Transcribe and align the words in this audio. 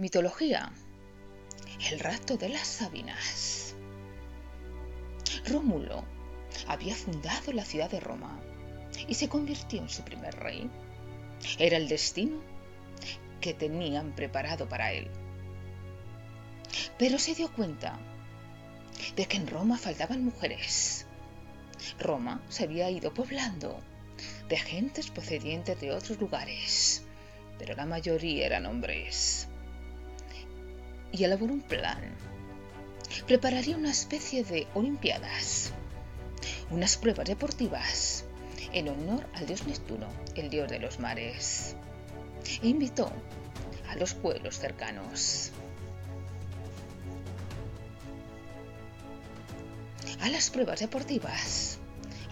Mitología. 0.00 0.72
El 1.90 2.00
rapto 2.00 2.38
de 2.38 2.48
las 2.48 2.66
Sabinas. 2.66 3.74
Rómulo 5.46 6.06
había 6.68 6.94
fundado 6.94 7.52
la 7.52 7.66
ciudad 7.66 7.90
de 7.90 8.00
Roma 8.00 8.40
y 9.08 9.12
se 9.12 9.28
convirtió 9.28 9.78
en 9.78 9.90
su 9.90 10.02
primer 10.02 10.34
rey. 10.36 10.70
Era 11.58 11.76
el 11.76 11.86
destino 11.86 12.40
que 13.42 13.52
tenían 13.52 14.14
preparado 14.14 14.66
para 14.66 14.90
él. 14.90 15.06
Pero 16.96 17.18
se 17.18 17.34
dio 17.34 17.52
cuenta 17.52 17.98
de 19.16 19.26
que 19.26 19.36
en 19.36 19.48
Roma 19.48 19.76
faltaban 19.76 20.24
mujeres. 20.24 21.06
Roma 21.98 22.40
se 22.48 22.64
había 22.64 22.88
ido 22.88 23.12
poblando 23.12 23.78
de 24.48 24.56
gentes 24.56 25.10
procedientes 25.10 25.78
de 25.78 25.92
otros 25.92 26.18
lugares, 26.18 27.04
pero 27.58 27.76
la 27.76 27.84
mayoría 27.84 28.46
eran 28.46 28.64
hombres 28.64 29.49
y 31.12 31.24
elaboró 31.24 31.54
un 31.54 31.62
plan. 31.62 32.00
Prepararía 33.26 33.76
una 33.76 33.90
especie 33.90 34.44
de 34.44 34.66
Olimpiadas, 34.74 35.72
unas 36.70 36.96
pruebas 36.96 37.26
deportivas 37.26 38.24
en 38.72 38.88
honor 38.88 39.26
al 39.34 39.46
dios 39.46 39.66
Neptuno, 39.66 40.06
el 40.36 40.50
dios 40.50 40.68
de 40.68 40.78
los 40.78 41.00
mares. 41.00 41.74
E 42.62 42.68
invitó 42.68 43.10
a 43.88 43.96
los 43.96 44.14
pueblos 44.14 44.58
cercanos. 44.58 45.50
A 50.20 50.28
las 50.28 50.50
pruebas 50.50 50.80
deportivas 50.80 51.78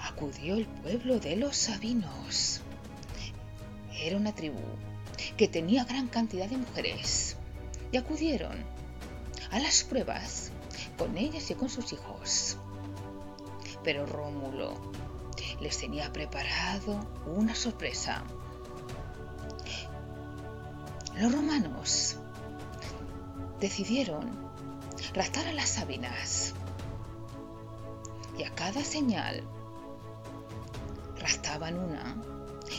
acudió 0.00 0.54
el 0.54 0.66
pueblo 0.66 1.18
de 1.18 1.36
los 1.36 1.56
Sabinos. 1.56 2.60
Era 4.00 4.16
una 4.16 4.34
tribu 4.34 4.60
que 5.36 5.48
tenía 5.48 5.84
gran 5.84 6.06
cantidad 6.06 6.46
de 6.46 6.58
mujeres 6.58 7.27
y 7.90 7.96
acudieron 7.96 8.64
a 9.50 9.58
las 9.60 9.84
pruebas 9.84 10.50
con 10.96 11.16
ellas 11.16 11.50
y 11.50 11.54
con 11.54 11.68
sus 11.68 11.92
hijos. 11.92 12.56
Pero 13.84 14.06
Rómulo 14.06 14.74
les 15.60 15.78
tenía 15.78 16.12
preparado 16.12 17.00
una 17.26 17.54
sorpresa. 17.54 18.24
Los 21.16 21.32
romanos 21.32 22.16
decidieron 23.60 24.48
raptar 25.14 25.46
a 25.48 25.52
las 25.52 25.70
sabinas 25.70 26.54
y 28.38 28.44
a 28.44 28.54
cada 28.54 28.84
señal 28.84 29.42
raptaban 31.18 31.78
una 31.78 32.16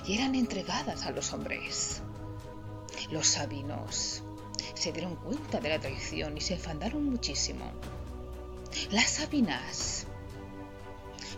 y 0.06 0.16
eran 0.16 0.36
entregadas 0.36 1.06
a 1.06 1.12
los 1.12 1.34
hombres. 1.34 2.02
Los 3.12 3.28
sabinos 3.28 4.24
se 4.80 4.94
dieron 4.94 5.18
cuenta 5.18 5.60
de 5.60 5.70
la 5.70 5.80
traición 5.80 6.38
y 6.38 6.42
se 6.42 6.54
enfadaron 6.54 7.04
muchísimo. 7.04 7.70
Las 8.92 9.10
Sabinas 9.10 10.08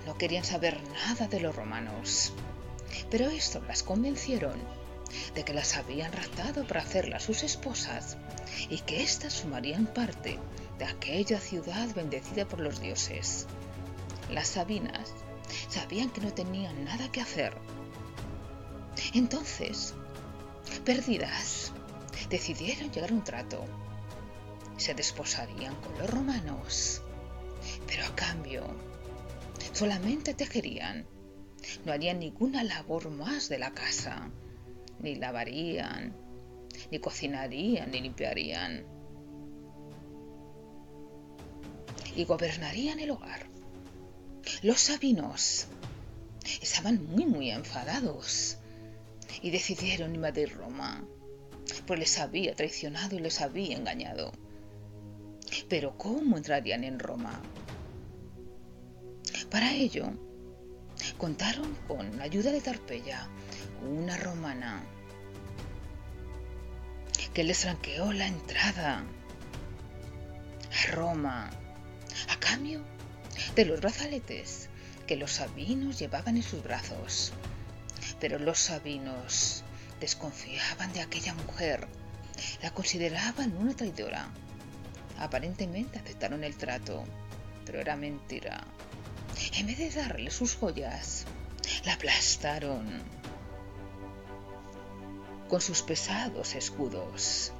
no 0.05 0.15
querían 0.15 0.43
saber 0.43 0.79
nada 0.93 1.27
de 1.27 1.39
los 1.39 1.55
romanos, 1.55 2.33
pero 3.09 3.29
esto 3.29 3.59
las 3.67 3.81
convencieron 3.81 4.53
de 5.33 5.43
que 5.43 5.55
las 5.55 5.75
habían 5.75 6.11
raptado 6.11 6.67
para 6.67 6.81
hacerlas 6.81 7.23
sus 7.23 7.41
esposas 7.41 8.15
y 8.69 8.77
que 8.79 9.01
éstas 9.01 9.33
sumarían 9.33 9.87
parte 9.87 10.37
de 10.77 10.85
aquella 10.85 11.39
ciudad 11.39 11.89
bendecida 11.95 12.47
por 12.47 12.59
los 12.59 12.79
dioses. 12.79 13.47
Las 14.29 14.49
Sabinas 14.49 15.15
sabían 15.67 16.11
que 16.11 16.21
no 16.21 16.31
tenían 16.31 16.85
nada 16.85 17.11
que 17.11 17.21
hacer. 17.21 17.55
Entonces, 19.15 19.95
perdidas, 20.85 21.73
decidieron 22.29 22.91
llegar 22.91 23.11
a 23.11 23.13
un 23.13 23.23
trato. 23.23 23.63
Se 24.77 24.93
desposarían 24.93 25.75
con 25.75 25.97
los 25.97 26.09
romanos, 26.09 27.01
pero 27.87 28.05
a 28.05 28.15
cambio 28.15 28.63
solamente 29.73 30.33
tejerían. 30.33 31.05
No 31.85 31.93
harían 31.93 32.19
ninguna 32.19 32.63
labor 32.63 33.09
más 33.11 33.47
de 33.49 33.59
la 33.59 33.71
casa, 33.71 34.29
ni 34.99 35.15
lavarían, 35.15 36.15
ni 36.91 36.99
cocinarían, 36.99 37.91
ni 37.91 38.01
limpiarían. 38.01 38.85
Y 42.15 42.25
gobernarían 42.25 42.99
el 42.99 43.11
hogar. 43.11 43.47
Los 44.63 44.79
sabinos 44.81 45.67
estaban 46.61 47.05
muy, 47.05 47.25
muy 47.25 47.51
enfadados 47.51 48.57
y 49.41 49.51
decidieron 49.51 50.13
invadir 50.15 50.53
Roma 50.55 51.07
pues 51.85 51.99
les 51.99 52.19
había 52.19 52.55
traicionado 52.55 53.15
y 53.15 53.19
les 53.19 53.41
había 53.41 53.75
engañado. 53.77 54.31
Pero 55.69 55.97
¿cómo 55.97 56.37
entrarían 56.37 56.83
en 56.83 56.99
Roma? 56.99 57.41
Para 59.49 59.73
ello, 59.73 60.11
contaron 61.17 61.75
con 61.87 62.17
la 62.17 62.23
ayuda 62.23 62.51
de 62.51 62.61
Tarpeya, 62.61 63.27
una 63.89 64.17
romana, 64.17 64.83
que 67.33 67.43
les 67.43 67.59
franqueó 67.59 68.11
la 68.11 68.27
entrada 68.27 69.03
a 70.71 70.91
Roma 70.91 71.49
a 72.29 72.39
cambio 72.39 72.81
de 73.55 73.65
los 73.65 73.79
brazaletes 73.81 74.69
que 75.07 75.15
los 75.15 75.31
sabinos 75.31 75.99
llevaban 75.99 76.37
en 76.37 76.43
sus 76.43 76.63
brazos. 76.63 77.33
Pero 78.19 78.39
los 78.39 78.59
sabinos 78.59 79.63
Desconfiaban 80.01 80.91
de 80.93 81.01
aquella 81.01 81.35
mujer. 81.35 81.87
La 82.63 82.71
consideraban 82.71 83.55
una 83.55 83.75
traidora. 83.75 84.27
Aparentemente 85.19 85.99
aceptaron 85.99 86.43
el 86.43 86.57
trato, 86.57 87.03
pero 87.65 87.79
era 87.79 87.95
mentira. 87.95 88.63
En 89.57 89.67
vez 89.67 89.77
de 89.77 89.91
darle 89.91 90.31
sus 90.31 90.55
joyas, 90.55 91.25
la 91.85 91.93
aplastaron 91.93 93.03
con 95.47 95.61
sus 95.61 95.83
pesados 95.83 96.55
escudos. 96.55 97.53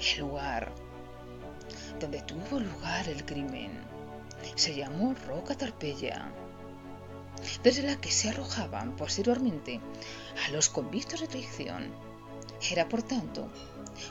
El 0.00 0.20
lugar 0.20 0.72
donde 2.00 2.22
tuvo 2.22 2.60
lugar 2.60 3.08
el 3.08 3.26
crimen 3.26 3.72
se 4.54 4.74
llamó 4.74 5.14
Roca 5.26 5.54
Tarpeya 5.54 6.32
desde 7.62 7.82
la 7.82 8.00
que 8.00 8.10
se 8.10 8.30
arrojaban 8.30 8.96
posteriormente 8.96 9.80
a 10.46 10.50
los 10.50 10.68
convictos 10.68 11.20
de 11.20 11.28
traición. 11.28 11.92
Era, 12.70 12.88
por 12.88 13.02
tanto, 13.02 13.48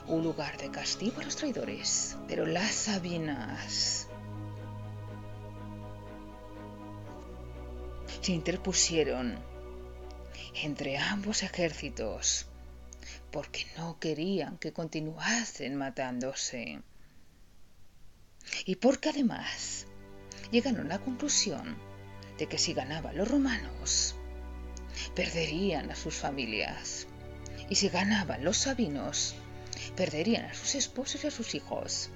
un 0.06 0.22
lugar 0.22 0.56
de 0.58 0.70
castigo 0.70 1.20
a 1.20 1.24
los 1.24 1.36
traidores. 1.36 2.16
Pero 2.28 2.46
las 2.46 2.72
Sabinas 2.72 4.08
se 8.20 8.32
interpusieron 8.32 9.38
entre 10.62 10.98
ambos 10.98 11.42
ejércitos 11.42 12.46
porque 13.30 13.66
no 13.76 13.98
querían 13.98 14.58
que 14.58 14.72
continuasen 14.72 15.74
matándose. 15.74 16.80
Y 18.64 18.76
porque 18.76 19.08
además 19.08 19.86
llegaron 20.50 20.86
a 20.86 20.90
la 20.90 20.98
conclusión 21.00 21.76
de 22.38 22.46
que 22.46 22.58
si 22.58 22.74
ganaban 22.74 23.16
los 23.16 23.28
romanos, 23.28 24.16
perderían 25.14 25.90
a 25.90 25.94
sus 25.94 26.14
familias. 26.14 27.06
Y 27.68 27.76
si 27.76 27.88
ganaban 27.88 28.44
los 28.44 28.58
sabinos, 28.58 29.34
perderían 29.96 30.44
a 30.46 30.54
sus 30.54 30.74
esposos 30.74 31.24
y 31.24 31.28
a 31.28 31.30
sus 31.30 31.54
hijos. 31.54 32.10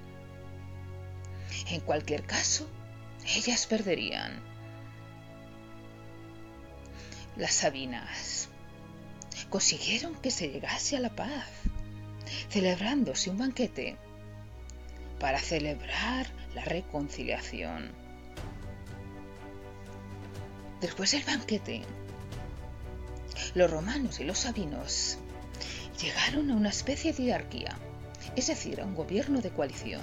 En 1.71 1.81
cualquier 1.81 2.25
caso, 2.25 2.69
ellas 3.25 3.67
perderían. 3.67 4.43
Las 7.37 7.55
sabinas 7.55 8.49
consiguieron 9.49 10.15
que 10.17 10.31
se 10.31 10.49
llegase 10.49 10.97
a 10.97 11.01
la 11.01 11.15
paz, 11.15 11.49
celebrándose 12.51 13.31
un 13.31 13.39
banquete 13.39 13.97
para 15.21 15.39
celebrar 15.39 16.27
la 16.55 16.65
reconciliación. 16.65 17.93
Después 20.81 21.11
del 21.11 21.25
banquete, 21.25 21.83
los 23.55 23.69
romanos 23.69 24.21
y 24.21 24.25
los 24.25 24.39
sabinos 24.39 25.19
llegaron 26.01 26.51
a 26.51 26.55
una 26.55 26.69
especie 26.69 27.13
de 27.13 27.25
hierarquía, 27.25 27.77
es 28.37 28.47
decir, 28.47 28.81
a 28.81 28.85
un 28.85 28.95
gobierno 28.95 29.41
de 29.41 29.51
coalición, 29.51 30.03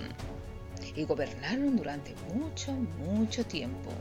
y 0.93 1.03
gobernaron 1.05 1.77
durante 1.77 2.13
mucho, 2.33 2.73
mucho 2.73 3.45
tiempo. 3.45 3.91